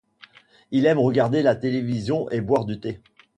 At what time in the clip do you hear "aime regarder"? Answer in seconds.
0.87-1.43